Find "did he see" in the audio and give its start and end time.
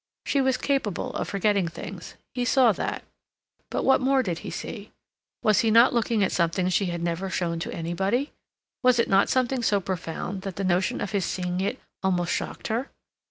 4.23-4.91